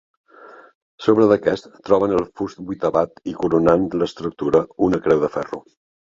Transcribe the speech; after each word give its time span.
Sobre 1.07 1.27
d'aquest 1.31 1.67
troben 1.89 2.15
el 2.21 2.25
fust 2.41 2.63
vuitavat 2.71 3.23
i 3.33 3.35
coronant 3.43 3.87
l'estructura 4.01 4.65
una 4.89 5.03
creu 5.07 5.25
de 5.27 5.33
ferro. 5.37 5.63